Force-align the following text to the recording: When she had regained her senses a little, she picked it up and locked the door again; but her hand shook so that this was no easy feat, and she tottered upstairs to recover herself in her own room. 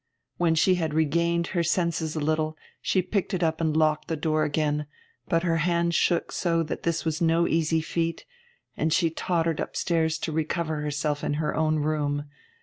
When 0.37 0.55
she 0.55 0.73
had 0.81 0.95
regained 0.95 1.45
her 1.53 1.61
senses 1.61 2.15
a 2.15 2.19
little, 2.19 2.57
she 2.81 3.03
picked 3.03 3.35
it 3.35 3.43
up 3.43 3.61
and 3.61 3.77
locked 3.77 4.07
the 4.07 4.15
door 4.17 4.43
again; 4.43 4.87
but 5.29 5.43
her 5.43 5.57
hand 5.57 5.93
shook 5.93 6.31
so 6.31 6.63
that 6.63 6.81
this 6.81 7.05
was 7.05 7.21
no 7.21 7.47
easy 7.47 7.81
feat, 7.81 8.25
and 8.75 8.91
she 8.91 9.11
tottered 9.11 9.59
upstairs 9.59 10.17
to 10.21 10.31
recover 10.31 10.77
herself 10.81 11.23
in 11.23 11.35
her 11.35 11.53
own 11.55 11.75
room. 11.77 12.25